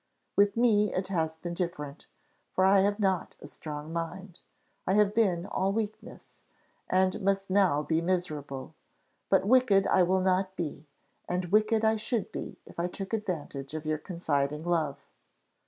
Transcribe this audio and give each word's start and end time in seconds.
With 0.35 0.57
me 0.57 0.91
it 0.95 1.09
has 1.09 1.35
been 1.35 1.53
different, 1.53 2.07
for 2.55 2.65
I 2.65 2.79
have 2.79 2.99
not 2.99 3.35
a 3.39 3.45
strong 3.45 3.93
mind. 3.93 4.39
I 4.87 4.93
have 4.95 5.13
been 5.13 5.45
all 5.45 5.71
weakness, 5.73 6.39
and 6.89 7.21
must 7.21 7.51
now 7.51 7.83
be 7.83 8.01
miserable; 8.01 8.73
but 9.29 9.45
wicked 9.45 9.85
I 9.85 10.01
will 10.01 10.21
not 10.21 10.55
be 10.55 10.87
and 11.29 11.45
wicked 11.51 11.85
I 11.85 11.97
should 11.97 12.31
be 12.31 12.57
if 12.65 12.79
I 12.79 12.87
took 12.87 13.13
advantage 13.13 13.75
of 13.75 13.85
your 13.85 13.99
confiding 13.99 14.63
love. 14.63 15.05